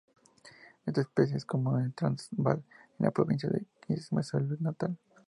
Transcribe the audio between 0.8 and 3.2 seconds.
Esta especie es común en el Transvaal y la